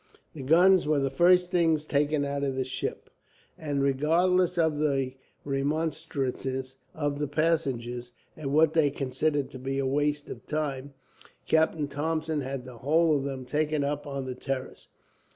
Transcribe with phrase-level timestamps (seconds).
[0.33, 3.11] The guns were the first things taken out of the ship,
[3.55, 5.13] and, regardless of the
[5.45, 10.95] remonstrances of the passengers at what they considered to be a waste of time,
[11.45, 14.87] Captain Thompson had the whole of them taken up on the terrace.